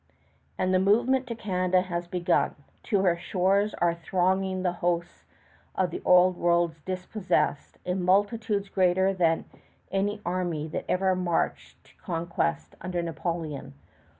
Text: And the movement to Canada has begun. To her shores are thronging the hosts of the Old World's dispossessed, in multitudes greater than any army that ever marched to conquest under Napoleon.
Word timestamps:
And 0.57 0.73
the 0.73 0.79
movement 0.79 1.27
to 1.27 1.35
Canada 1.35 1.81
has 1.83 2.07
begun. 2.07 2.55
To 2.85 3.03
her 3.03 3.15
shores 3.19 3.75
are 3.75 3.93
thronging 3.93 4.63
the 4.63 4.71
hosts 4.81 5.25
of 5.75 5.91
the 5.91 6.01
Old 6.03 6.37
World's 6.37 6.81
dispossessed, 6.81 7.77
in 7.85 8.01
multitudes 8.01 8.67
greater 8.67 9.13
than 9.13 9.45
any 9.91 10.19
army 10.25 10.67
that 10.69 10.85
ever 10.89 11.15
marched 11.15 11.83
to 11.83 11.95
conquest 11.97 12.73
under 12.81 13.03
Napoleon. 13.03 13.75